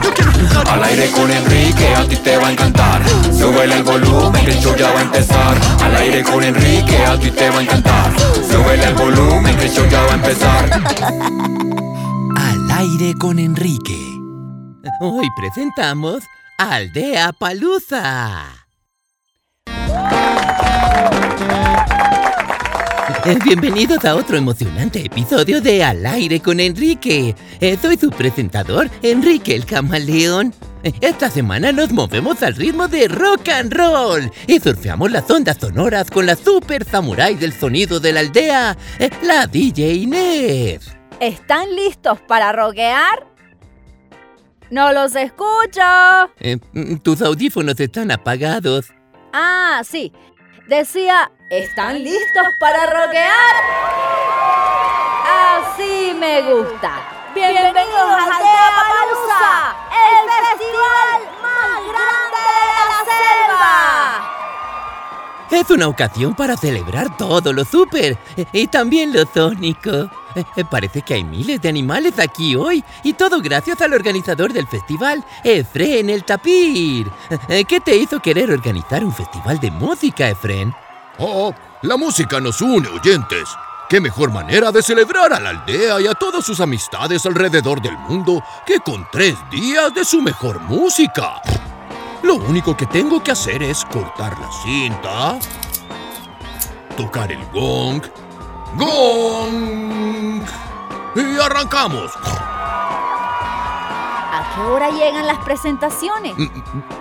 Yo 0.00 0.14
quiero 0.14 0.32
jugar, 0.32 0.44
yo 0.46 0.48
quiero 0.48 0.48
jugar. 0.48 0.68
Al 0.68 0.84
aire 0.84 1.10
con 1.10 1.30
Enrique, 1.30 1.94
a 1.94 2.08
ti 2.08 2.16
te 2.16 2.36
va 2.36 2.48
a 2.48 2.52
encantar. 2.52 3.02
Súbele 3.36 3.76
el 3.76 3.82
volumen, 3.82 4.44
que 4.44 4.52
el 4.52 4.60
show 4.60 4.74
ya 4.76 4.90
va 4.92 5.00
a 5.00 5.02
empezar. 5.02 5.56
Al 5.82 5.96
aire 5.96 6.22
con 6.22 6.42
Enrique, 6.42 7.04
a 7.04 7.18
ti 7.18 7.30
te 7.30 7.50
va 7.50 7.58
a 7.58 7.62
encantar. 7.62 8.12
Súbele 8.50 8.84
el 8.84 8.94
volumen, 8.94 9.56
que 9.56 9.64
el 9.66 9.72
show 9.72 9.86
ya 9.88 10.02
va 10.02 10.12
a 10.12 10.14
empezar. 10.14 10.82
Al 12.36 12.70
aire 12.70 13.14
con 13.18 13.38
Enrique. 13.38 13.98
Hoy 15.00 15.28
presentamos 15.36 16.22
Aldea 16.58 17.32
Palusa. 17.32 18.62
Bienvenidos 23.44 24.04
a 24.04 24.16
otro 24.16 24.36
emocionante 24.36 25.04
episodio 25.06 25.60
de 25.60 25.84
Al 25.84 26.04
aire 26.06 26.40
con 26.40 26.58
Enrique. 26.60 27.34
Eh, 27.60 27.76
Soy 27.80 27.96
su 27.96 28.10
presentador, 28.10 28.90
Enrique 29.02 29.54
el 29.54 29.64
Camaleón. 29.64 30.52
Eh, 30.82 30.92
Esta 31.00 31.30
semana 31.30 31.70
nos 31.72 31.92
movemos 31.92 32.42
al 32.42 32.54
ritmo 32.56 32.88
de 32.88 33.06
rock 33.08 33.48
and 33.50 33.72
roll 33.72 34.30
y 34.46 34.58
surfeamos 34.58 35.10
las 35.12 35.30
ondas 35.30 35.56
sonoras 35.60 36.10
con 36.10 36.26
la 36.26 36.34
super 36.36 36.84
samurai 36.84 37.34
del 37.36 37.52
sonido 37.52 38.00
de 38.00 38.12
la 38.12 38.20
aldea, 38.20 38.76
eh, 38.98 39.10
la 39.22 39.46
DJ 39.46 39.94
Inés. 39.94 40.90
¿Están 41.20 41.74
listos 41.76 42.18
para 42.26 42.50
roquear? 42.52 43.26
¡No 44.70 44.92
los 44.92 45.14
escucho! 45.14 45.80
Eh, 46.40 46.58
mm, 46.72 46.96
tus 46.96 47.22
audífonos 47.22 47.78
están 47.78 48.10
apagados. 48.10 48.86
Ah, 49.32 49.82
sí. 49.84 50.12
Decía, 50.72 51.30
¿están 51.50 52.02
listos 52.02 52.46
para 52.58 52.86
roquear? 52.86 53.54
Así 55.52 56.16
me 56.18 56.40
gusta. 56.40 56.92
Bienvenidos 57.34 57.94
a 57.94 58.24
Aldea 58.24 58.70
Palusa, 58.88 59.76
el 59.92 60.30
festival 60.48 61.31
Es 65.52 65.68
una 65.68 65.86
ocasión 65.86 66.34
para 66.34 66.56
celebrar 66.56 67.14
todo 67.18 67.52
lo 67.52 67.66
super 67.66 68.16
eh, 68.38 68.46
y 68.54 68.68
también 68.68 69.12
lo 69.12 69.26
sónico. 69.26 69.90
Eh, 70.34 70.44
eh, 70.56 70.64
Parece 70.64 71.02
que 71.02 71.12
hay 71.12 71.24
miles 71.24 71.60
de 71.60 71.68
animales 71.68 72.18
aquí 72.18 72.56
hoy 72.56 72.82
y 73.04 73.12
todo 73.12 73.42
gracias 73.42 73.82
al 73.82 73.92
organizador 73.92 74.54
del 74.54 74.66
festival, 74.66 75.22
Efren 75.44 76.08
el 76.08 76.24
Tapir. 76.24 77.06
¿Qué 77.68 77.80
te 77.80 77.94
hizo 77.94 78.18
querer 78.20 78.50
organizar 78.50 79.04
un 79.04 79.12
festival 79.12 79.60
de 79.60 79.70
música, 79.70 80.30
Efren? 80.30 80.74
Oh, 81.18 81.54
la 81.82 81.98
música 81.98 82.40
nos 82.40 82.62
une, 82.62 82.88
oyentes. 82.88 83.46
¿Qué 83.90 84.00
mejor 84.00 84.32
manera 84.32 84.72
de 84.72 84.82
celebrar 84.82 85.34
a 85.34 85.40
la 85.40 85.50
aldea 85.50 86.00
y 86.00 86.06
a 86.06 86.14
todas 86.14 86.46
sus 86.46 86.60
amistades 86.60 87.26
alrededor 87.26 87.82
del 87.82 87.98
mundo 87.98 88.42
que 88.64 88.80
con 88.80 89.06
tres 89.12 89.36
días 89.50 89.92
de 89.92 90.02
su 90.06 90.22
mejor 90.22 90.60
música? 90.60 91.42
Lo 92.32 92.38
único 92.48 92.74
que 92.74 92.86
tengo 92.86 93.22
que 93.22 93.30
hacer 93.32 93.62
es 93.62 93.84
cortar 93.84 94.38
la 94.40 94.50
cinta, 94.64 95.38
tocar 96.96 97.30
el 97.30 97.44
gong, 97.52 98.00
gong, 98.76 100.42
y 101.14 101.38
arrancamos. 101.38 102.10
¿A 104.34 104.54
qué 104.54 104.60
hora 104.62 104.90
llegan 104.90 105.26
las 105.26 105.36
presentaciones? 105.44 106.32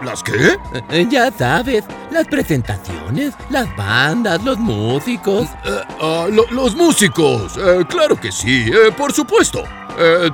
¿Las 0.03 0.22
qué? 0.22 0.33
Eh, 0.73 0.83
eh, 0.89 1.07
Ya 1.09 1.31
sabes, 1.31 1.85
las 2.11 2.28
presentaciones, 2.28 3.34
las 3.50 3.73
bandas, 3.78 4.44
los 4.44 4.57
músicos. 4.57 5.47
Eh, 5.63 5.81
ah, 6.01 6.25
lo- 6.29 6.51
los 6.51 6.75
músicos, 6.75 7.55
eh, 7.55 7.85
claro 7.88 8.19
que 8.19 8.34
sí, 8.34 8.66
eh, 8.69 8.91
por 8.91 9.13
supuesto. 9.13 9.63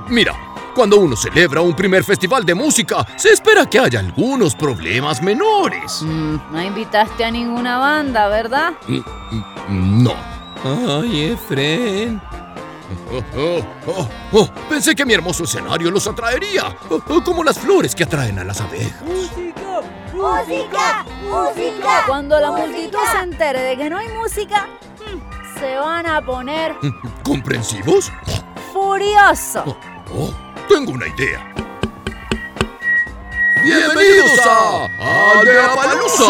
Mira, 0.08 0.34
cuando 0.74 0.98
uno 0.98 1.16
celebra 1.16 1.60
un 1.60 1.74
primer 1.74 2.04
festival 2.04 2.44
de 2.44 2.54
música, 2.54 3.06
se 3.16 3.30
espera 3.30 3.66
que 3.68 3.78
haya 3.78 3.98
algunos 4.00 4.54
problemas 4.54 5.22
menores. 5.22 6.02
Mm, 6.02 6.36
no 6.52 6.62
invitaste 6.62 7.24
a 7.24 7.30
ninguna 7.30 7.78
banda, 7.78 8.28
¿verdad? 8.28 8.72
Mm, 8.86 8.98
mm, 9.68 10.02
No. 10.04 10.14
Ay, 10.64 11.24
Efren. 11.32 12.20
Oh, 13.12 13.22
oh, 13.38 13.62
oh, 13.86 14.08
oh, 14.32 14.48
pensé 14.68 14.94
que 14.94 15.04
mi 15.04 15.12
hermoso 15.12 15.44
escenario 15.44 15.90
los 15.90 16.06
atraería, 16.06 16.74
oh, 16.90 17.00
oh, 17.08 17.22
como 17.22 17.44
las 17.44 17.58
flores 17.58 17.94
que 17.94 18.04
atraen 18.04 18.38
a 18.38 18.44
las 18.44 18.60
abejas. 18.60 19.02
¡Música! 20.14 21.04
¡Música! 21.24 22.02
Cuando 22.06 22.40
la 22.40 22.50
multitud 22.50 22.98
se 23.12 23.18
entere 23.22 23.60
de 23.60 23.76
que 23.76 23.90
no 23.90 23.98
hay 23.98 24.08
música, 24.08 24.66
se 25.60 25.76
van 25.76 26.06
a 26.06 26.24
poner 26.24 26.74
¿Comprensivos? 27.22 28.10
furiosos. 28.72 29.64
Tengo 30.68 30.92
una 30.92 31.06
idea. 31.06 31.40
¡Bienvenidos 33.62 34.38
a 34.46 34.84
Aldea 35.32 35.74
Palusa! 35.74 36.24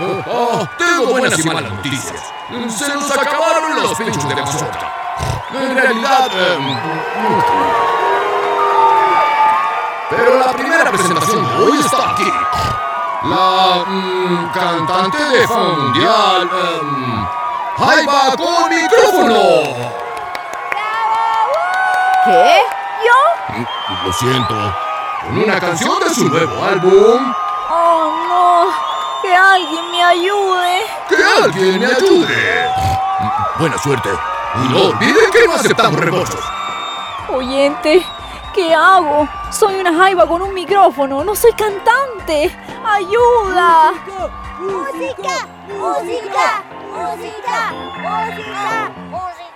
Oh, 0.00 0.24
oh, 0.32 0.68
tengo 0.78 1.06
buenas 1.06 1.38
y 1.38 1.42
malas 1.42 1.72
noticias. 1.72 2.32
Se 2.68 2.88
nos 2.94 3.10
acabaron 3.10 3.82
los 3.82 3.98
pinchos 3.98 4.28
de 4.28 4.34
mazorca. 4.34 4.92
En 5.52 5.76
realidad... 5.76 6.30
em, 6.32 6.78
pero 10.10 10.38
la 10.38 10.52
primera 10.52 10.90
presentación 10.90 11.46
de 11.46 11.64
hoy 11.64 11.78
está 11.80 12.10
aquí. 12.12 12.32
La 13.24 13.84
mm, 13.86 14.50
cantante 14.52 15.18
de 15.18 15.46
mundial... 15.46 16.48
em, 16.50 17.26
¡Jaiba 17.78 18.36
con 18.36 18.70
micrófono! 18.70 20.07
¿Qué? 22.28 22.60
¿Yo? 23.06 23.64
Lo 24.04 24.12
siento. 24.12 24.54
Con 25.22 25.38
una 25.38 25.58
canción 25.58 25.98
de 26.00 26.14
su 26.14 26.28
nuevo 26.28 26.62
álbum. 26.62 27.32
¡Oh, 27.70 28.12
no! 28.28 29.22
¡Que 29.22 29.34
alguien 29.34 29.90
me 29.90 30.02
ayude! 30.04 30.82
¡Que 31.08 31.16
alguien 31.24 31.80
me 31.80 31.86
ayude! 31.86 32.70
Buena 33.58 33.78
suerte. 33.78 34.10
Y 34.56 34.68
no 34.68 34.88
olviden 34.88 35.30
que 35.30 35.46
no 35.46 35.54
aceptamos 35.54 35.98
reembolsos. 36.00 36.44
Oyente, 37.30 38.04
¿qué 38.54 38.74
hago? 38.74 39.26
Soy 39.50 39.76
una 39.80 39.94
jaiba 39.94 40.26
con 40.26 40.42
un 40.42 40.52
micrófono, 40.52 41.24
no 41.24 41.34
soy 41.34 41.52
cantante. 41.52 42.54
¡Ayuda! 42.84 43.94
¡Música! 44.58 45.48
¡Música! 45.66 46.62
¡Música! 46.92 47.72
¡Música! 48.02 49.47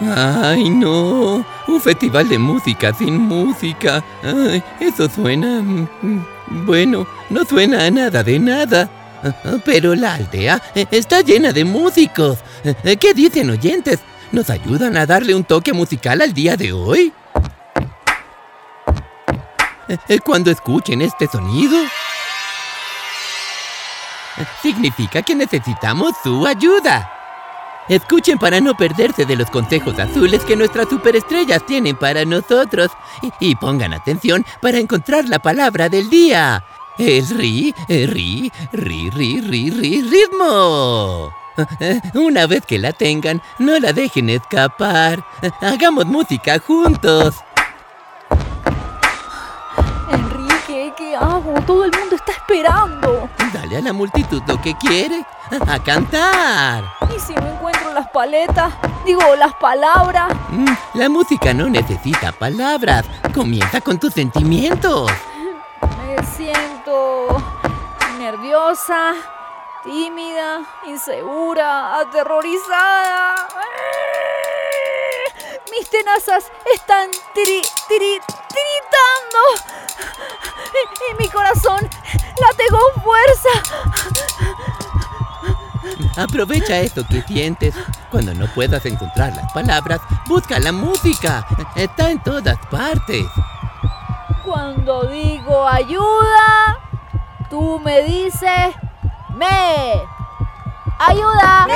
Ay, 0.00 0.70
no. 0.70 1.44
Un 1.66 1.80
festival 1.80 2.28
de 2.28 2.38
música 2.38 2.92
sin 2.94 3.18
música. 3.18 4.02
Eso 4.80 5.08
suena... 5.08 5.60
mm, 5.60 5.88
mm, 6.02 6.66
Bueno, 6.66 7.06
no 7.28 7.44
suena 7.44 7.84
a 7.84 7.90
nada 7.90 8.22
de 8.22 8.38
nada. 8.38 8.88
Pero 9.64 9.94
la 9.94 10.14
aldea 10.14 10.62
eh, 10.74 10.86
está 10.90 11.20
llena 11.20 11.52
de 11.52 11.64
músicos. 11.64 12.38
Eh, 12.64 12.96
¿Qué 12.96 13.12
dicen 13.12 13.50
oyentes? 13.50 14.00
¿Nos 14.32 14.48
ayudan 14.48 14.96
a 14.96 15.04
darle 15.04 15.34
un 15.34 15.44
toque 15.44 15.72
musical 15.74 16.22
al 16.22 16.32
día 16.32 16.56
de 16.56 16.72
hoy? 16.72 17.12
Eh, 20.08 20.18
Cuando 20.24 20.50
escuchen 20.50 21.02
este 21.02 21.26
sonido... 21.26 21.76
Significa 24.62 25.20
que 25.20 25.34
necesitamos 25.34 26.14
su 26.22 26.46
ayuda. 26.46 27.10
Escuchen 27.88 28.38
para 28.38 28.60
no 28.60 28.76
perderse 28.76 29.24
de 29.24 29.36
los 29.36 29.50
consejos 29.50 29.98
azules 29.98 30.44
que 30.44 30.56
nuestras 30.56 30.88
superestrellas 30.88 31.66
tienen 31.66 31.96
para 31.96 32.24
nosotros. 32.24 32.90
Y, 33.22 33.50
y 33.50 33.54
pongan 33.56 33.92
atención 33.92 34.44
para 34.60 34.78
encontrar 34.78 35.28
la 35.28 35.40
palabra 35.40 35.88
del 35.88 36.08
día. 36.08 36.64
Es 36.98 37.34
ri, 37.34 37.74
eh, 37.88 38.06
ri, 38.06 38.52
ri, 38.72 39.10
ri, 39.10 39.40
ri, 39.40 39.70
ri, 39.70 40.02
ritmo. 40.02 41.32
Una 42.14 42.46
vez 42.46 42.64
que 42.66 42.78
la 42.78 42.92
tengan, 42.92 43.40
no 43.58 43.78
la 43.78 43.92
dejen 43.92 44.28
escapar. 44.28 45.24
Hagamos 45.60 46.06
música 46.06 46.58
juntos. 46.58 47.36
Enrique, 50.10 50.92
¿qué 50.96 51.16
hago? 51.16 51.54
Todo 51.66 51.84
el 51.84 51.92
mundo 51.98 52.16
está 52.16 52.32
esperando. 52.32 53.28
Dale 53.52 53.78
a 53.78 53.80
la 53.80 53.92
multitud 53.92 54.42
lo 54.46 54.60
que 54.60 54.74
quiere. 54.76 55.24
A 55.68 55.78
cantar. 55.82 56.84
¿Y 57.14 57.18
si 57.18 57.34
no 57.34 57.46
encuentro 57.48 57.92
las 57.92 58.08
paletas? 58.10 58.72
Digo, 59.04 59.34
las 59.36 59.54
palabras. 59.54 60.32
Mm, 60.50 60.72
La 60.94 61.08
música 61.08 61.52
no 61.52 61.68
necesita 61.68 62.32
palabras. 62.32 63.04
Comienza 63.34 63.80
con 63.80 63.98
tus 63.98 64.14
sentimientos. 64.14 65.10
Me 66.06 66.24
siento 66.24 67.36
nerviosa, 68.18 69.14
tímida, 69.82 70.60
insegura, 70.86 71.98
aterrorizada. 71.98 73.34
Mis 75.72 75.88
tenazas 75.90 76.44
están 76.74 77.10
tiri, 77.34 77.62
tiri, 77.88 78.20
tiritando. 78.48 79.40
Y, 80.72 81.12
y 81.12 81.14
mi 81.22 81.28
corazón 81.28 81.80
late 82.40 82.64
con 82.70 83.02
fuerza. 83.02 83.79
Aprovecha 86.16 86.76
eso 86.78 87.06
que 87.08 87.22
sientes. 87.22 87.74
Cuando 88.10 88.34
no 88.34 88.46
puedas 88.48 88.84
encontrar 88.86 89.34
las 89.36 89.52
palabras, 89.52 90.00
busca 90.26 90.58
la 90.58 90.72
música. 90.72 91.46
Está 91.76 92.10
en 92.10 92.22
todas 92.22 92.58
partes. 92.70 93.26
Cuando 94.44 95.04
digo 95.04 95.66
ayuda, 95.66 96.78
tú 97.48 97.80
me 97.84 98.02
dices 98.02 98.74
me. 99.34 100.02
Ayuda. 100.98 101.66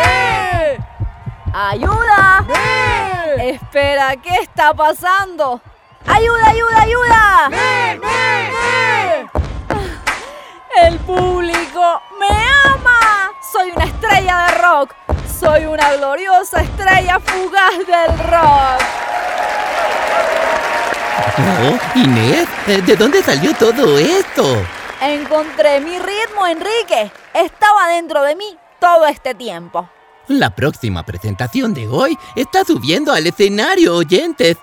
Ayuda. 1.53 2.47
Espera, 3.39 4.17
¿qué 4.17 4.41
está 4.43 4.75
pasando? 4.75 5.61
Ayuda, 6.07 6.49
ayuda, 6.51 6.83
ayuda. 6.83 7.51
El 10.83 10.99
público 10.99 11.55
me 11.55 11.61
ama. 11.61 11.64
Soy 13.55 13.71
una 13.71 13.85
estrella 13.85 14.47
de 14.47 14.59
rock. 14.59 14.95
Soy 15.39 15.67
una 15.67 15.95
gloriosa 15.95 16.61
estrella 16.61 17.21
fugaz 17.21 17.79
del 17.87 18.19
rock. 18.19 18.83
Oh, 21.63 21.79
Inés, 21.95 22.49
¿de 22.85 22.97
dónde 22.97 23.23
salió 23.23 23.55
todo 23.55 23.97
esto? 23.97 24.61
Encontré 25.01 25.81
mi 25.81 26.01
ritmo, 26.01 26.45
Enrique. 26.49 27.13
Estaba 27.33 27.87
dentro 27.91 28.23
de 28.23 28.35
mí 28.35 28.59
todo 28.81 29.07
este 29.07 29.37
tiempo. 29.37 29.89
La 30.27 30.51
próxima 30.51 31.05
presentación 31.05 31.75
de 31.75 31.87
hoy 31.87 32.19
está 32.35 32.65
subiendo 32.65 33.13
al 33.13 33.25
escenario, 33.25 33.95
oyentes. 33.95 34.57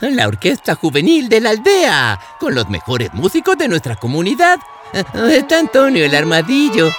La 0.00 0.26
Orquesta 0.26 0.74
Juvenil 0.74 1.28
de 1.28 1.42
la 1.42 1.50
Aldea, 1.50 2.18
con 2.40 2.54
los 2.54 2.70
mejores 2.70 3.12
músicos 3.12 3.58
de 3.58 3.68
nuestra 3.68 3.96
comunidad. 3.96 4.58
Está 4.94 5.58
Antonio 5.58 6.02
el 6.02 6.14
Armadillo. 6.14 6.90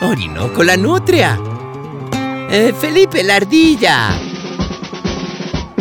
Orinoco 0.00 0.62
la 0.62 0.76
Nutria. 0.76 1.38
Eh, 2.50 2.74
Felipe 2.78 3.22
la 3.22 3.36
Ardilla. 3.36 4.10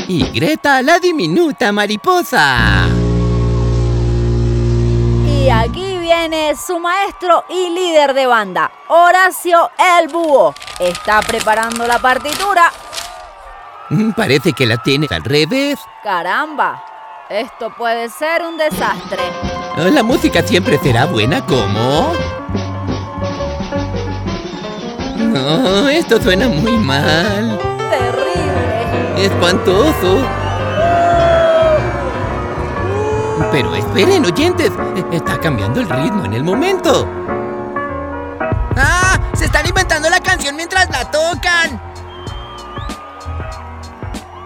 Y 0.07 0.23
Greta 0.31 0.81
la 0.81 0.99
Diminuta 0.99 1.71
Mariposa. 1.71 2.87
Y 5.27 5.49
aquí 5.49 5.97
viene 5.97 6.55
su 6.55 6.79
maestro 6.79 7.43
y 7.49 7.69
líder 7.69 8.13
de 8.13 8.25
banda, 8.25 8.71
Horacio 8.87 9.69
el 9.99 10.07
Búho. 10.07 10.53
Está 10.79 11.21
preparando 11.21 11.85
la 11.85 11.99
partitura. 11.99 12.71
Mm, 13.89 14.11
Parece 14.11 14.53
que 14.53 14.65
la 14.65 14.77
tiene 14.77 15.07
al 15.11 15.23
revés. 15.23 15.77
Caramba, 16.03 16.83
esto 17.29 17.71
puede 17.75 18.09
ser 18.09 18.43
un 18.43 18.57
desastre. 18.57 19.21
La 19.91 20.03
música 20.03 20.41
siempre 20.41 20.77
será 20.79 21.05
buena 21.05 21.45
como... 21.45 22.13
No, 25.35 25.89
esto 25.89 26.21
suena 26.21 26.47
muy 26.47 26.77
mal. 26.77 27.59
Terrible. 27.89 29.25
Espantoso. 29.25 30.25
Pero 33.51 33.75
esperen, 33.75 34.23
oyentes. 34.23 34.71
Está 35.11 35.37
cambiando 35.37 35.81
el 35.81 35.89
ritmo 35.89 36.23
en 36.23 36.33
el 36.35 36.43
momento. 36.45 37.05
¡Ah! 38.77 39.19
¡Se 39.33 39.45
están 39.45 39.67
inventando 39.67 40.09
la 40.09 40.21
canción 40.21 40.55
mientras 40.55 40.89
la 40.89 41.11
tocan! 41.11 41.81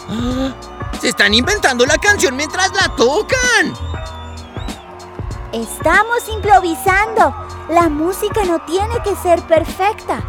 ¡Ah! 0.09 0.51
¡Se 0.99 1.09
están 1.09 1.35
inventando 1.35 1.85
la 1.85 1.99
canción 1.99 2.35
mientras 2.35 2.73
la 2.73 2.95
tocan! 2.95 3.73
Estamos 5.51 6.27
improvisando. 6.33 7.35
La 7.69 7.89
música 7.89 8.43
no 8.43 8.59
tiene 8.65 8.95
que 9.03 9.15
ser 9.15 9.39
perfecta. 9.43 10.23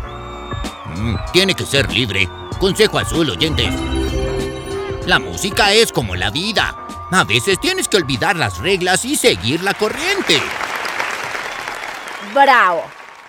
Mm, 1.00 1.16
tiene 1.32 1.54
que 1.54 1.64
ser 1.64 1.90
libre. 1.90 2.28
Consejo 2.58 2.98
azul, 2.98 3.30
oyentes. 3.30 3.72
La 5.06 5.18
música 5.18 5.72
es 5.72 5.92
como 5.92 6.14
la 6.14 6.30
vida. 6.30 6.76
A 7.10 7.24
veces 7.24 7.58
tienes 7.58 7.88
que 7.88 7.96
olvidar 7.96 8.36
las 8.36 8.58
reglas 8.58 9.04
y 9.06 9.16
seguir 9.16 9.62
la 9.62 9.72
corriente. 9.72 10.38
Bravo. 12.34 12.82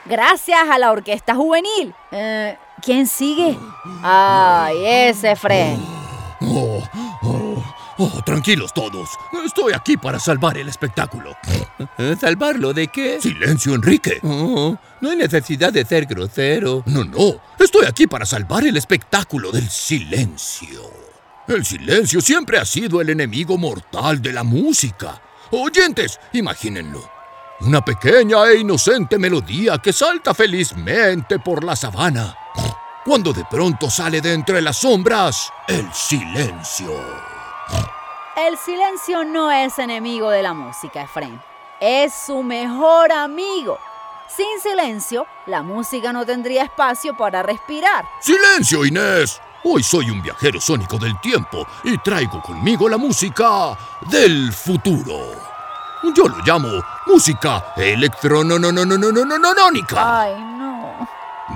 Gracias 0.05 0.59
a 0.69 0.77
la 0.77 0.91
orquesta 0.91 1.33
juvenil. 1.33 1.95
Eh, 2.11 2.57
¿Quién 2.81 3.07
sigue? 3.07 3.57
Ay, 4.03 4.85
ese 4.85 5.35
Fred. 5.37 5.77
Oh, 6.41 6.83
oh, 8.01 8.21
tranquilos 8.23 8.73
todos. 8.73 9.09
Estoy 9.45 9.73
aquí 9.73 9.97
para 9.97 10.19
salvar 10.19 10.57
el 10.57 10.67
espectáculo. 10.67 11.35
¿Salvarlo 12.19 12.73
de 12.73 12.87
qué? 12.87 13.21
Silencio, 13.21 13.75
Enrique. 13.75 14.19
Oh, 14.23 14.77
no 15.01 15.09
hay 15.09 15.17
necesidad 15.17 15.71
de 15.71 15.85
ser 15.85 16.05
grosero. 16.05 16.83
No, 16.85 17.03
no. 17.03 17.41
Estoy 17.59 17.85
aquí 17.85 18.07
para 18.07 18.25
salvar 18.25 18.65
el 18.65 18.77
espectáculo 18.77 19.51
del 19.51 19.69
silencio. 19.69 20.81
El 21.47 21.65
silencio 21.65 22.21
siempre 22.21 22.57
ha 22.57 22.65
sido 22.65 23.01
el 23.01 23.09
enemigo 23.09 23.57
mortal 23.57 24.21
de 24.21 24.33
la 24.33 24.43
música. 24.43 25.21
Oyentes, 25.51 26.19
imagínenlo. 26.33 27.09
Una 27.61 27.83
pequeña 27.83 28.45
e 28.47 28.59
inocente 28.59 29.19
melodía 29.19 29.77
que 29.77 29.93
salta 29.93 30.33
felizmente 30.33 31.39
por 31.39 31.63
la 31.63 31.75
sabana. 31.75 32.35
Cuando 33.05 33.33
de 33.33 33.43
pronto 33.49 33.89
sale 33.89 34.21
de 34.21 34.33
entre 34.33 34.61
las 34.61 34.77
sombras 34.77 35.51
el 35.67 35.91
silencio. 35.93 37.30
El 38.37 38.57
silencio 38.57 39.23
no 39.23 39.51
es 39.51 39.77
enemigo 39.77 40.29
de 40.29 40.41
la 40.41 40.53
música, 40.53 41.03
Efraín. 41.03 41.39
Es 41.79 42.13
su 42.13 42.41
mejor 42.43 43.11
amigo. 43.11 43.77
Sin 44.27 44.59
silencio, 44.61 45.27
la 45.47 45.61
música 45.61 46.13
no 46.13 46.25
tendría 46.25 46.63
espacio 46.63 47.15
para 47.17 47.43
respirar. 47.43 48.05
¡Silencio, 48.21 48.85
Inés! 48.85 49.41
Hoy 49.63 49.83
soy 49.83 50.09
un 50.09 50.23
viajero 50.23 50.59
sónico 50.59 50.97
del 50.97 51.21
tiempo 51.21 51.67
y 51.83 51.95
traigo 51.99 52.41
conmigo 52.41 52.89
la 52.89 52.97
música 52.97 53.77
del 54.09 54.51
futuro. 54.51 55.19
Yo 56.15 56.27
lo 56.27 56.37
llamo 56.43 56.83
música 57.05 57.73
electrononononononónica. 57.77 60.21
Ay, 60.21 60.33
no. 60.33 60.60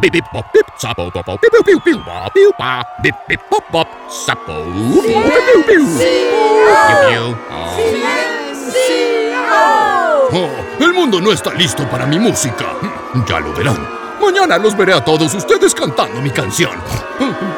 Bip 0.01 0.11
bip 0.11 0.25
bip 0.53 0.67
sapo 0.77 1.09
pop 1.09 1.25
pop 1.25 1.39
piu 1.41 1.49
piu 1.49 1.63
piu 1.63 1.79
piu 1.79 1.99
pa 2.05 2.29
piu 2.33 2.51
pa 2.57 2.83
bip 3.01 3.15
bip 3.27 3.39
pop 3.49 3.63
pop 3.71 3.87
sapo 4.09 4.53
piu 4.63 5.01
piu 5.01 5.63
piu 5.63 5.63
piu 5.63 5.85
piu 6.87 6.97
piu. 7.07 7.35
Oh, 10.33 10.49
el 10.79 10.93
mundo 10.93 11.21
no 11.21 11.31
está 11.31 11.53
listo 11.53 11.87
para 11.89 12.05
mi 12.05 12.19
música. 12.19 12.65
Ya 13.27 13.39
lo 13.39 13.53
verán. 13.53 13.87
Mañana 14.21 14.57
los 14.57 14.75
veré 14.75 14.93
a 14.93 15.03
todos 15.03 15.33
ustedes 15.33 15.73
cantando 15.73 16.21
mi 16.21 16.29
canción. 16.29 16.77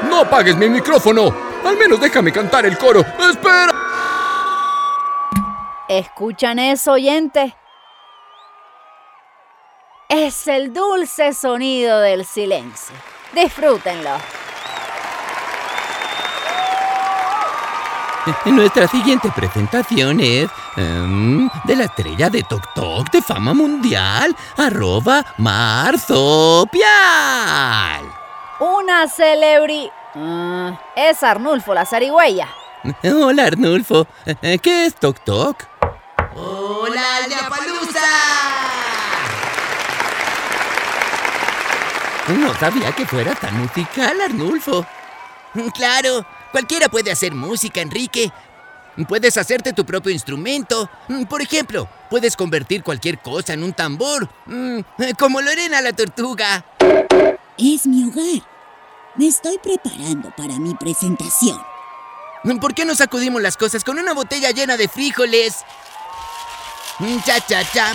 No 0.10 0.22
apagues 0.22 0.56
mi 0.56 0.70
micrófono. 0.70 1.34
Al 1.66 1.76
menos 1.78 2.00
déjame 2.00 2.32
cantar 2.32 2.66
el 2.66 2.78
coro. 2.78 3.02
¡Espera! 3.02 3.74
¿Escuchan 5.88 6.60
eso, 6.60 6.94
oyentes? 6.94 7.54
Es 10.10 10.48
el 10.48 10.74
dulce 10.74 11.34
sonido 11.34 12.00
del 12.00 12.26
silencio. 12.26 12.96
Disfrútenlo. 13.34 14.12
Nuestra 18.46 18.88
siguiente 18.88 19.30
presentación 19.36 20.20
es 20.20 20.50
em, 20.76 21.50
de 21.66 21.76
la 21.76 21.86
estrella 21.86 22.30
de 22.30 22.44
Tok 22.44 22.74
Tok 22.74 23.10
de 23.12 23.22
fama 23.22 23.54
mundial, 23.54 24.36
arroba 24.58 25.26
Marzopial. 25.38 26.86
Una 28.60 29.08
celebri... 29.08 29.90
Ah, 30.16 30.80
es 30.96 31.22
Arnulfo 31.22 31.74
la 31.74 31.86
zarigüeya. 31.86 32.48
Hola 33.04 33.44
Arnulfo, 33.46 34.08
Eh, 34.42 34.58
¿qué 34.60 34.86
es 34.86 34.96
Tok 34.96 35.20
Tok? 35.20 35.64
¡Hola, 36.36 37.02
No 42.28 42.54
sabía 42.60 42.92
que 42.92 43.06
fuera 43.06 43.34
tan 43.36 43.58
musical, 43.60 44.20
Arnulfo. 44.22 44.86
Claro, 45.74 46.26
cualquiera 46.52 46.90
puede 46.90 47.12
hacer 47.12 47.34
música, 47.34 47.82
Enrique. 47.82 48.32
Puedes 49.08 49.38
hacerte 49.38 49.74
tu 49.74 49.86
propio 49.86 50.12
instrumento. 50.12 50.90
Por 51.30 51.42
ejemplo, 51.42 51.88
puedes 52.10 52.36
convertir 52.36 52.84
cualquier 52.84 53.20
cosa 53.20 53.54
en 53.54 53.64
un 53.64 53.74
tambor. 53.74 54.28
Mm, 54.46 54.80
Como 55.18 55.42
Lorena 55.42 55.82
la 55.82 55.94
tortuga. 55.94 56.66
Es 57.58 57.86
mi 57.86 58.04
hogar. 58.04 58.44
Me 59.16 59.28
estoy 59.28 59.58
preparando 59.60 60.32
para 60.36 60.60
mi 60.60 60.74
presentación. 60.76 61.60
¿Por 62.62 62.74
qué 62.74 62.86
no 62.86 62.96
sacudimos 62.96 63.42
las 63.42 63.58
cosas 63.58 63.84
con 63.84 64.00
una 64.00 64.14
botella 64.14 64.52
llena 64.52 64.78
de 64.78 64.88
frijoles? 64.88 65.58
Cha, 67.26 67.40
cha, 67.42 67.64
cha. 67.72 67.94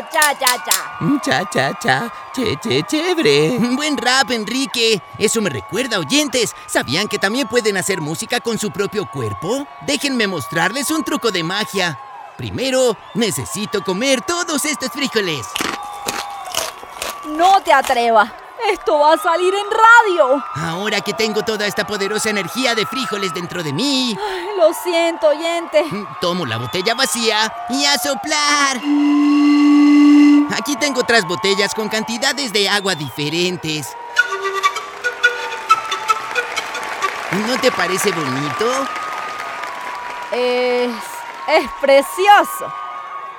Cha, 0.00 0.34
cha, 0.38 0.62
cha. 0.64 0.98
Cha, 1.22 1.44
cha, 1.48 1.78
cha. 1.78 2.12
Che, 2.34 2.56
che, 2.62 2.82
chévere. 2.82 3.58
Buen 3.74 3.96
rap, 3.96 4.30
Enrique. 4.30 5.00
Eso 5.18 5.40
me 5.40 5.48
recuerda, 5.48 5.98
oyentes. 5.98 6.54
¿Sabían 6.66 7.08
que 7.08 7.18
también 7.18 7.48
pueden 7.48 7.76
hacer 7.76 8.00
música 8.00 8.40
con 8.40 8.58
su 8.58 8.70
propio 8.70 9.06
cuerpo? 9.10 9.66
Déjenme 9.86 10.26
mostrarles 10.26 10.90
un 10.90 11.02
truco 11.02 11.30
de 11.30 11.42
magia. 11.42 11.98
Primero, 12.36 12.96
necesito 13.14 13.82
comer 13.82 14.20
todos 14.20 14.64
estos 14.66 14.90
frijoles. 14.90 15.46
No 17.26 17.60
te 17.62 17.72
atrevas. 17.72 18.30
Esto 18.70 18.98
va 18.98 19.12
a 19.12 19.18
salir 19.18 19.54
en 19.54 19.66
radio. 19.70 20.42
Ahora 20.54 21.00
que 21.00 21.12
tengo 21.12 21.42
toda 21.42 21.66
esta 21.66 21.86
poderosa 21.86 22.30
energía 22.30 22.74
de 22.74 22.86
frijoles 22.86 23.32
dentro 23.34 23.62
de 23.62 23.72
mí, 23.72 24.16
Ay, 24.18 24.46
Lo 24.56 24.72
siento, 24.72 25.28
oyente. 25.28 25.84
tomo 26.20 26.46
la 26.46 26.56
botella 26.56 26.94
vacía 26.94 27.52
y 27.68 27.84
a 27.84 27.96
soplar. 27.98 28.76
Aquí 30.56 30.76
tengo 30.76 31.00
otras 31.00 31.24
botellas 31.26 31.74
con 31.74 31.88
cantidades 31.88 32.52
de 32.52 32.68
agua 32.68 32.94
diferentes. 32.94 33.94
¿No 37.46 37.60
te 37.60 37.70
parece 37.70 38.10
bonito? 38.12 38.86
Es. 40.32 40.90
es 41.48 41.70
precioso. 41.80 42.72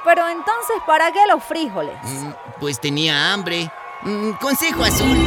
Pero 0.04 0.28
entonces, 0.30 0.78
¿para 0.86 1.12
qué 1.12 1.26
los 1.28 1.44
frijoles? 1.44 1.98
Mm, 2.04 2.32
Pues 2.60 2.80
tenía 2.80 3.34
hambre. 3.34 3.70
Mm, 4.08 4.32
Consejo 4.40 4.86
azul. 4.86 5.18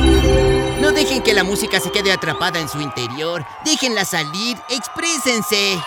No 0.81 0.91
dejen 0.93 1.23
que 1.23 1.35
la 1.35 1.45
música 1.45 1.79
se 1.81 1.91
quede 1.93 2.13
atrapada 2.13 2.59
en 2.61 2.69
su 2.69 2.81
interior. 2.81 3.45
Déjenla 3.63 4.07
salir. 4.07 4.57
Exprésense. 4.71 5.79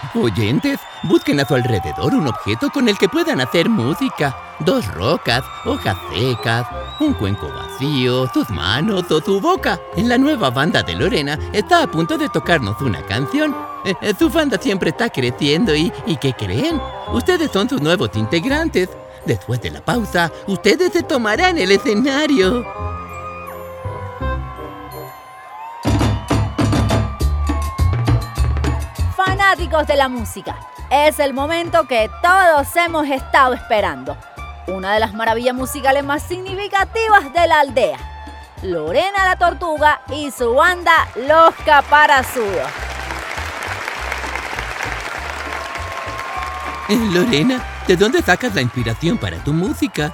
Oyentes, 0.14 0.80
busquen 1.04 1.40
a 1.40 1.44
su 1.44 1.54
alrededor 1.54 2.14
un 2.14 2.26
objeto 2.26 2.70
con 2.70 2.88
el 2.88 2.98
que 2.98 3.08
puedan 3.08 3.40
hacer 3.40 3.68
música. 3.68 4.36
Dos 4.60 4.86
rocas, 4.94 5.44
hojas 5.64 5.96
secas, 6.12 6.66
un 7.00 7.12
cuenco 7.14 7.48
vacío, 7.48 8.28
sus 8.32 8.48
manos 8.50 9.10
o 9.10 9.20
su 9.20 9.40
boca. 9.40 9.78
En 9.96 10.08
la 10.08 10.18
nueva 10.18 10.50
banda 10.50 10.82
de 10.82 10.94
Lorena 10.94 11.38
está 11.52 11.82
a 11.82 11.86
punto 11.86 12.16
de 12.16 12.28
tocarnos 12.28 12.80
una 12.80 13.02
canción. 13.02 13.54
Eh, 14.02 14.14
su 14.18 14.28
banda 14.28 14.58
siempre 14.60 14.90
está 14.90 15.08
creciendo 15.10 15.72
y, 15.72 15.92
¿y 16.06 16.16
qué 16.16 16.32
creen? 16.32 16.80
Ustedes 17.12 17.52
son 17.52 17.68
sus 17.68 17.80
nuevos 17.80 18.10
integrantes. 18.16 18.88
Después 19.24 19.60
de 19.60 19.70
la 19.70 19.80
pausa, 19.80 20.32
ustedes 20.48 20.92
se 20.92 21.04
tomarán 21.04 21.56
el 21.56 21.70
escenario. 21.70 22.66
Fanáticos 29.46 29.86
de 29.86 29.96
la 29.96 30.08
música, 30.08 30.56
es 30.90 31.20
el 31.20 31.32
momento 31.32 31.86
que 31.86 32.10
todos 32.20 32.66
hemos 32.74 33.06
estado 33.06 33.54
esperando. 33.54 34.16
Una 34.66 34.94
de 34.94 34.98
las 34.98 35.14
maravillas 35.14 35.54
musicales 35.54 36.02
más 36.02 36.24
significativas 36.24 37.32
de 37.32 37.46
la 37.46 37.60
aldea. 37.60 37.98
Lorena 38.62 39.24
la 39.24 39.36
Tortuga 39.36 40.00
y 40.10 40.32
su 40.32 40.52
banda 40.52 41.06
Los 41.28 41.54
Caparazudos. 41.64 42.68
Eh, 46.88 46.98
Lorena, 47.12 47.62
¿de 47.86 47.96
dónde 47.96 48.22
sacas 48.22 48.52
la 48.52 48.62
inspiración 48.62 49.16
para 49.16 49.36
tu 49.44 49.52
música? 49.52 50.12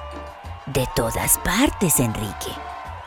De 0.67 0.87
todas 0.95 1.39
partes, 1.39 1.99
Enrique. 1.99 2.51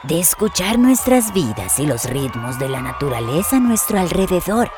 De 0.03 0.19
escuchar 0.19 0.77
nuestras 0.77 1.33
vidas 1.33 1.79
y 1.79 1.87
los 1.87 2.03
ritmos 2.11 2.59
de 2.59 2.69
la 2.69 2.81
naturaleza 2.81 3.59
a 3.59 3.61
nuestro 3.61 4.01
alrededor. 4.01 4.73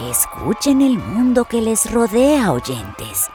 Escuchen 0.00 0.80
el 0.80 0.96
mundo 0.96 1.44
que 1.44 1.60
les 1.60 1.90
rodea, 1.92 2.52
oyentes. 2.52 3.28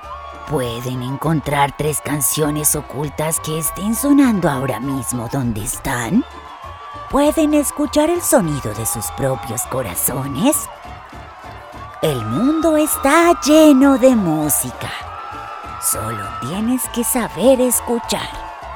Pueden 0.49 1.03
encontrar 1.03 1.75
tres 1.75 1.99
canciones 1.99 2.73
ocultas 2.77 3.41
que 3.41 3.59
estén 3.59 3.93
sonando 3.93 4.49
ahora 4.49 4.79
mismo 4.79 5.27
donde 5.29 5.61
están. 5.61 6.23
Pueden 7.11 7.53
escuchar 7.53 8.09
el 8.09 8.21
sonido 8.21 8.73
de 8.75 8.85
sus 8.85 9.05
propios 9.17 9.63
corazones. 9.63 10.55
El 12.01 12.25
mundo 12.25 12.77
está 12.77 13.37
lleno 13.41 13.97
de 13.97 14.15
música. 14.15 14.89
Solo 15.81 16.23
tienes 16.47 16.87
que 16.95 17.03
saber 17.03 17.59
escuchar. 17.59 18.29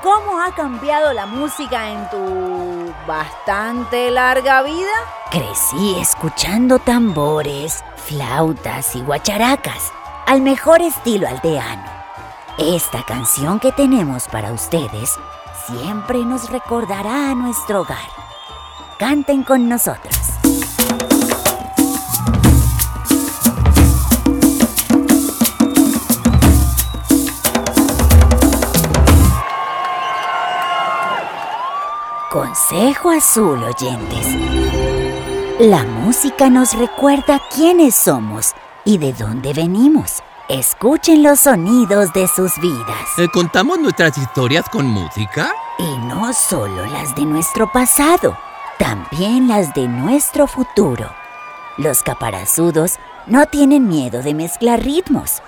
¿Cómo 0.03 0.41
ha 0.41 0.53
cambiado 0.53 1.13
la 1.13 1.25
música 1.25 1.89
en 1.89 2.09
tu 2.09 2.76
bastante 3.07 4.11
larga 4.11 4.61
vida? 4.63 4.91
Crecí 5.31 5.99
escuchando 5.99 6.79
tambores, 6.79 7.83
flautas 7.95 8.95
y 8.95 9.01
guacharacas, 9.01 9.91
al 10.25 10.41
mejor 10.41 10.81
estilo 10.81 11.27
aldeano. 11.27 11.85
Esta 12.57 13.03
canción 13.03 13.59
que 13.59 13.71
tenemos 13.71 14.27
para 14.27 14.51
ustedes 14.51 15.17
siempre 15.67 16.25
nos 16.25 16.49
recordará 16.49 17.31
a 17.31 17.35
nuestro 17.35 17.81
hogar. 17.81 18.09
Canten 18.97 19.43
con 19.43 19.69
nosotros. 19.69 20.36
Consejo 32.37 33.09
azul, 33.09 33.63
oyentes. 33.63 34.27
La 35.57 35.81
música 35.81 36.51
nos 36.51 36.77
recuerda 36.77 37.41
quiénes 37.49 37.95
somos 37.95 38.53
y 38.85 38.99
de 38.99 39.11
dónde 39.11 39.53
venimos. 39.53 40.21
Escuchen 40.47 41.23
los 41.23 41.39
sonidos 41.39 42.13
de 42.13 42.27
sus 42.27 42.55
vidas. 42.61 43.17
Eh, 43.17 43.27
¿Contamos 43.33 43.79
nuestras 43.79 44.15
historias 44.19 44.69
con 44.69 44.85
música? 44.85 45.51
Y 45.79 45.97
no 46.05 46.31
solo 46.31 46.85
las 46.85 47.15
de 47.15 47.25
nuestro 47.25 47.71
pasado, 47.71 48.37
también 48.77 49.47
las 49.47 49.73
de 49.73 49.87
nuestro 49.87 50.45
futuro. 50.45 51.09
Los 51.79 52.03
caparazudos 52.03 52.97
no 53.25 53.47
tienen 53.47 53.87
miedo 53.87 54.21
de 54.21 54.35
mezclar 54.35 54.83
ritmos. 54.83 55.41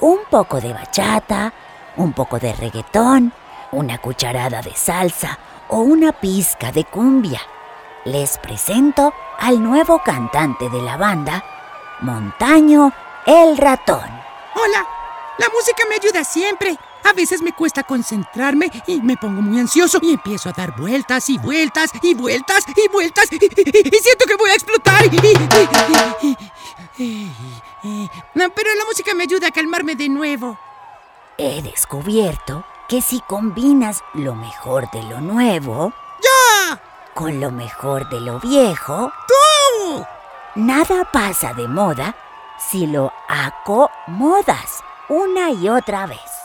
Un 0.00 0.18
poco 0.28 0.60
de 0.60 0.72
bachata, 0.72 1.52
un 1.96 2.12
poco 2.12 2.40
de 2.40 2.52
reggaetón, 2.52 3.32
una 3.70 3.98
cucharada 3.98 4.60
de 4.60 4.74
salsa 4.74 5.38
o 5.70 5.80
una 5.80 6.12
pizca 6.12 6.72
de 6.72 6.84
cumbia. 6.84 7.40
Les 8.04 8.38
presento 8.38 9.12
al 9.38 9.62
nuevo 9.62 10.02
cantante 10.04 10.68
de 10.68 10.82
la 10.82 10.96
banda, 10.96 11.44
Montaño 12.00 12.92
el 13.26 13.56
Ratón. 13.56 14.08
Hola, 14.54 14.86
la 15.38 15.48
música 15.50 15.84
me 15.88 15.96
ayuda 15.96 16.24
siempre. 16.24 16.76
A 17.04 17.12
veces 17.12 17.40
me 17.42 17.52
cuesta 17.52 17.82
concentrarme 17.82 18.70
y 18.86 19.00
me 19.00 19.16
pongo 19.16 19.40
muy 19.40 19.58
ansioso 19.58 19.98
y 20.02 20.12
empiezo 20.12 20.50
a 20.50 20.52
dar 20.52 20.76
vueltas 20.76 21.28
y 21.30 21.38
vueltas 21.38 21.92
y 22.02 22.14
vueltas 22.14 22.64
y 22.76 22.88
vueltas 22.88 23.32
y, 23.32 23.38
siento 23.38 24.26
que 24.26 24.36
voy 24.36 24.50
a 24.50 24.54
explotar. 24.54 25.04
pero 28.54 28.74
la 28.74 28.84
música 28.86 29.14
me 29.14 29.24
ayuda 29.24 29.48
a 29.48 29.50
calmarme 29.50 29.94
de 29.94 30.08
nuevo. 30.08 30.58
He 31.38 31.62
descubierto 31.62 32.64
que 32.90 33.00
si 33.00 33.20
combinas 33.20 34.02
lo 34.14 34.34
mejor 34.34 34.90
de 34.90 35.04
lo 35.04 35.20
nuevo 35.20 35.92
¡Ya! 36.20 36.80
con 37.14 37.38
lo 37.38 37.52
mejor 37.52 38.08
de 38.08 38.20
lo 38.20 38.40
viejo, 38.40 39.12
¡Tú! 39.28 40.04
nada 40.56 41.04
pasa 41.12 41.54
de 41.54 41.68
moda 41.68 42.16
si 42.58 42.88
lo 42.88 43.12
acomodas 43.28 44.82
una 45.08 45.52
y 45.52 45.68
otra 45.68 46.06
vez. 46.06 46.39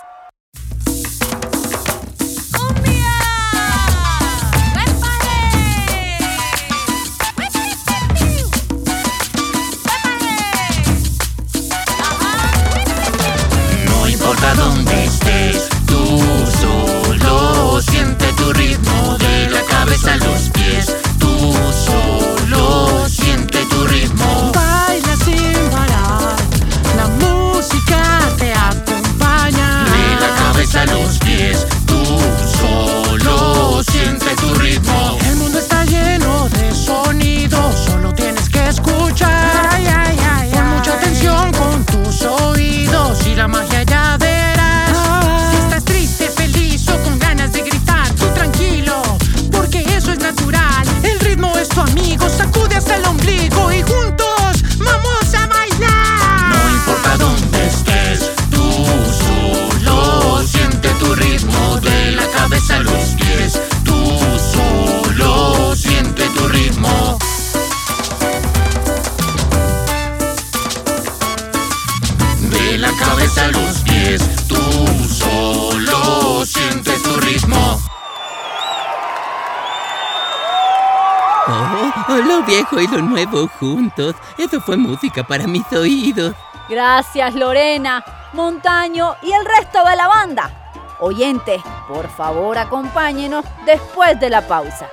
Nuevo 83.25 83.47
juntos. 83.59 84.15
Eso 84.37 84.59
fue 84.61 84.77
música 84.77 85.25
para 85.25 85.47
mis 85.47 85.71
oídos. 85.73 86.35
Gracias 86.69 87.35
Lorena, 87.35 88.03
Montaño 88.33 89.15
y 89.21 89.31
el 89.31 89.45
resto 89.45 89.83
de 89.87 89.95
la 89.95 90.07
banda. 90.07 90.51
Oyentes, 90.99 91.61
por 91.87 92.09
favor 92.09 92.57
acompáñenos 92.57 93.45
después 93.65 94.19
de 94.19 94.29
la 94.29 94.41
pausa. 94.41 94.89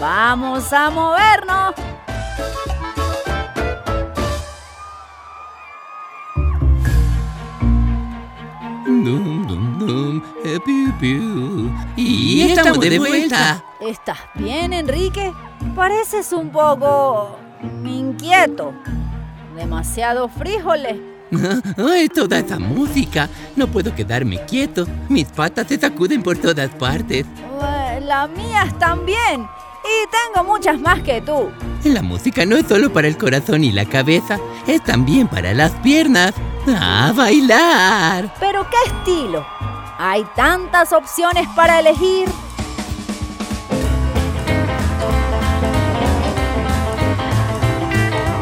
Vamos 0.00 0.72
a 0.72 0.90
movernos. 0.90 1.74
Dum, 8.84 9.46
dum, 9.46 9.78
dum, 9.78 10.22
eh, 10.44 10.58
piu, 10.64 10.92
piu. 10.98 11.70
Y, 11.96 12.42
estamos 12.42 12.80
de 12.80 12.98
vuelta. 12.98 13.62
¿Estás 13.80 14.18
bien, 14.34 14.72
Enrique? 14.72 15.32
Pareces 15.74 16.32
un 16.32 16.50
poco 16.50 17.38
inquieto. 17.84 18.72
Demasiado 19.56 20.28
frijoles. 20.28 20.96
Ay, 21.76 22.08
toda 22.08 22.38
esa 22.38 22.58
música. 22.58 23.28
No 23.56 23.66
puedo 23.66 23.94
quedarme 23.94 24.38
quieto. 24.46 24.86
Mis 25.08 25.26
patas 25.26 25.66
se 25.68 25.78
sacuden 25.78 26.22
por 26.22 26.38
todas 26.38 26.70
partes. 26.70 27.26
Eh, 27.26 28.00
Las 28.04 28.30
mías 28.30 28.78
también. 28.78 29.46
Y 29.84 30.06
tengo 30.10 30.46
muchas 30.46 30.80
más 30.80 31.00
que 31.02 31.20
tú. 31.20 31.50
La 31.84 32.02
música 32.02 32.44
no 32.44 32.56
es 32.56 32.66
solo 32.66 32.92
para 32.92 33.08
el 33.08 33.16
corazón 33.16 33.64
y 33.64 33.72
la 33.72 33.84
cabeza, 33.86 34.38
es 34.66 34.82
también 34.84 35.28
para 35.28 35.54
las 35.54 35.70
piernas. 35.76 36.34
¡A 36.66 37.12
bailar! 37.14 38.34
¿Pero 38.40 38.66
qué 38.68 38.76
estilo? 38.92 39.46
Hay 39.98 40.26
tantas 40.36 40.92
opciones 40.92 41.48
para 41.56 41.80
elegir. 41.80 42.28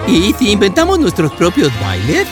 ¿Y 0.07 0.33
si 0.35 0.53
inventamos 0.53 0.99
nuestros 0.99 1.33
propios 1.33 1.73
bailes? 1.81 2.27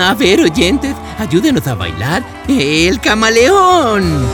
A 0.00 0.12
ver, 0.14 0.40
oyentes, 0.40 0.94
ayúdenos 1.18 1.66
a 1.66 1.74
bailar 1.74 2.22
el 2.46 3.00
camaleón. 3.00 4.26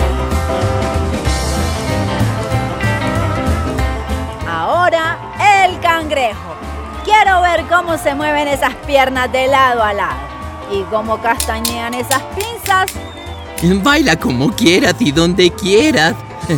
Ahora 4.49 5.19
el 5.65 5.79
cangrejo. 5.81 6.55
Quiero 7.05 7.41
ver 7.43 7.65
cómo 7.69 7.97
se 7.99 8.15
mueven 8.15 8.49
esas 8.49 8.75
piernas 8.87 9.31
de 9.31 9.47
lado 9.47 9.83
a 9.83 9.93
lado. 9.93 10.21
Y 10.73 10.83
cómo 10.85 11.21
castañean 11.21 11.95
esas 11.95 12.23
pinzas. 12.35 12.91
Baila 13.83 14.17
como 14.17 14.51
quieras 14.51 14.97
y 14.99 15.13
donde 15.13 15.51
quieras. 15.51 16.15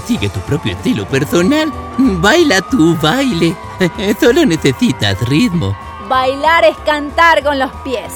Sigue 0.07 0.28
tu 0.28 0.40
propio 0.40 0.73
estilo 0.73 1.07
personal. 1.07 1.73
Baila 1.99 2.61
tu 2.62 2.97
baile. 2.97 3.55
Solo 4.20 4.44
necesitas 4.44 5.20
ritmo. 5.29 5.77
Bailar 6.09 6.64
es 6.64 6.77
cantar 6.79 7.42
con 7.42 7.59
los 7.59 7.72
pies. 7.85 8.12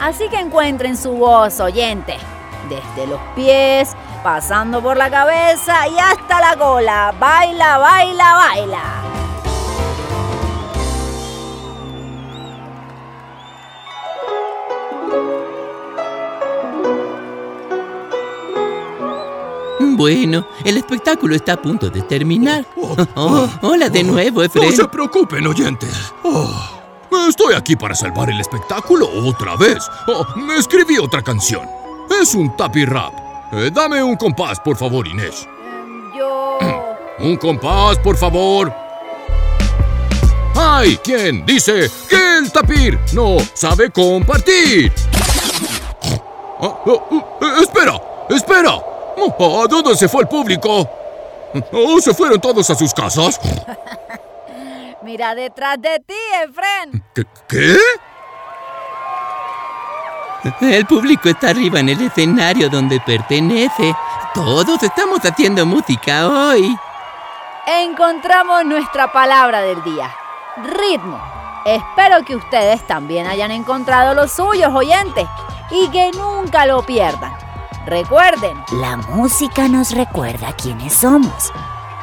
Así 0.00 0.28
que 0.28 0.38
encuentren 0.38 0.96
su 0.96 1.12
voz, 1.12 1.60
oyente. 1.60 2.16
Desde 2.68 3.06
los 3.06 3.20
pies, 3.34 3.96
pasando 4.22 4.82
por 4.82 4.96
la 4.96 5.10
cabeza 5.10 5.88
y 5.88 5.98
hasta 5.98 6.40
la 6.40 6.56
cola. 6.56 7.14
Baila, 7.18 7.78
baila, 7.78 8.34
baila. 8.34 9.17
Bueno, 19.98 20.46
el 20.64 20.76
espectáculo 20.76 21.34
está 21.34 21.54
a 21.54 21.56
punto 21.60 21.90
de 21.90 22.02
terminar. 22.02 22.64
Oh, 23.16 23.48
hola 23.62 23.88
de 23.88 24.04
nuevo, 24.04 24.38
No 24.38 24.46
Efren. 24.46 24.72
se 24.76 24.84
preocupen, 24.86 25.44
oyentes. 25.44 25.90
Oh, 26.22 26.48
estoy 27.28 27.54
aquí 27.54 27.74
para 27.74 27.96
salvar 27.96 28.30
el 28.30 28.38
espectáculo 28.40 29.08
otra 29.26 29.56
vez. 29.56 29.78
Oh, 30.06 30.24
me 30.36 30.54
escribí 30.56 30.98
otra 30.98 31.20
canción. 31.20 31.68
Es 32.22 32.32
un 32.36 32.56
tapi 32.56 32.84
rap. 32.84 33.12
Eh, 33.50 33.72
dame 33.74 34.00
un 34.00 34.14
compás, 34.14 34.60
por 34.60 34.76
favor, 34.76 35.04
Inés. 35.04 35.48
Yo... 36.16 36.58
Un 37.18 37.36
compás, 37.36 37.98
por 37.98 38.16
favor. 38.16 38.72
¡Ay! 40.54 40.96
¿Quién 41.02 41.44
dice 41.44 41.90
que 42.08 42.38
el 42.38 42.52
tapir 42.52 42.96
no 43.14 43.38
sabe 43.52 43.90
compartir? 43.90 44.92
Ah, 46.60 46.76
espera, 47.60 48.00
espera. 48.30 48.78
Oh, 49.20 49.62
¿A 49.62 49.66
dónde 49.66 49.96
se 49.96 50.08
fue 50.08 50.22
el 50.22 50.28
público? 50.28 50.88
¿Oh, 51.72 52.00
se 52.00 52.14
fueron 52.14 52.40
todos 52.40 52.68
a 52.70 52.74
sus 52.74 52.92
casas? 52.94 53.40
Mira 55.02 55.34
detrás 55.34 55.80
de 55.80 55.98
ti, 56.00 56.14
Efren. 56.44 57.02
¿Qué? 57.14 57.24
¿Qué? 57.48 57.76
El 60.60 60.86
público 60.86 61.28
está 61.28 61.50
arriba 61.50 61.80
en 61.80 61.88
el 61.88 62.00
escenario 62.00 62.68
donde 62.68 63.00
pertenece. 63.00 63.94
Todos 64.34 64.82
estamos 64.82 65.20
haciendo 65.24 65.66
música 65.66 66.28
hoy. 66.28 66.76
Encontramos 67.66 68.64
nuestra 68.64 69.10
palabra 69.12 69.62
del 69.62 69.82
día. 69.82 70.14
Ritmo. 70.56 71.20
Espero 71.64 72.24
que 72.24 72.36
ustedes 72.36 72.86
también 72.86 73.26
hayan 73.26 73.50
encontrado 73.50 74.14
los 74.14 74.32
suyos, 74.32 74.72
oyentes, 74.72 75.26
y 75.70 75.88
que 75.88 76.10
nunca 76.12 76.66
lo 76.66 76.82
pierdan. 76.82 77.47
Recuerden, 77.88 78.62
La 78.82 78.98
música 78.98 79.66
nos 79.66 79.92
recuerda 79.92 80.52
quiénes 80.52 80.92
somos, 80.92 81.50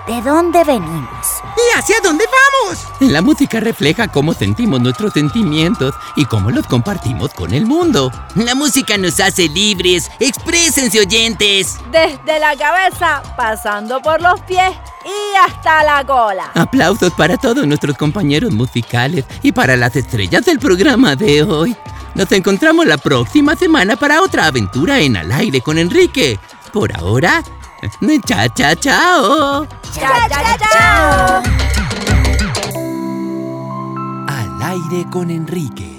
de 0.08 0.20
dónde 0.24 0.64
venimos. 0.64 1.28
¿Y 1.56 1.78
hacia 1.78 1.98
dónde 2.02 2.26
vamos? 2.26 2.88
La 3.02 3.22
música 3.22 3.60
refleja 3.60 4.08
cómo 4.08 4.34
sentimos 4.34 4.82
nuestros 4.82 5.14
sentimientos 5.14 5.94
y 6.16 6.26
cómo 6.26 6.50
los 6.50 6.66
compartimos 6.66 7.36
con 7.36 7.54
el 7.54 7.68
mundo. 7.68 8.12
La 8.34 8.56
música 8.56 8.98
nos 8.98 9.20
hace 9.20 9.48
libres. 9.48 10.10
Exprésense, 10.20 11.00
oyentes. 11.02 11.78
desde 11.92 12.40
la 12.40 12.56
cabeza, 12.56 13.22
pasando 13.38 14.02
por 14.02 14.20
los 14.24 14.42
pies 14.42 14.74
y 15.06 15.38
hasta 15.38 15.84
la 15.84 16.04
cola. 16.04 16.50
Aplausos 16.56 17.14
para 17.14 17.38
todos 17.38 17.68
nuestros 17.68 17.96
compañeros 17.96 18.52
musicales 18.52 19.24
y 19.44 19.52
para 19.52 19.76
las 19.78 19.96
estrellas 19.96 20.46
del 20.46 20.58
programa 20.58 21.16
de 21.16 21.44
hoy. 21.44 21.78
Nos 22.16 22.32
encontramos 22.32 22.86
la 22.86 22.98
próxima 22.98 23.58
semana 23.58 23.98
para 23.98 24.22
otra 24.22 24.46
aventura 24.46 25.02
en 25.02 25.18
Al 25.18 25.34
aire 25.34 25.60
con 25.60 25.78
Enrique. 25.78 26.40
Por 26.72 26.96
ahora, 26.96 27.44
cha 28.26 28.48
cha 28.54 28.76
chao. 28.76 29.68
¡Chao, 29.94 30.30
chao, 30.30 30.58
chao! 30.72 31.44
Al 34.28 34.64
aire 34.64 35.06
con 35.12 35.30
Enrique. 35.30 35.95